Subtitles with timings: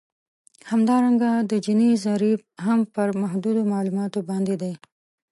[0.69, 4.73] همدارنګه د جیني ضریب هم پر محدودو معلوماتو باندې دی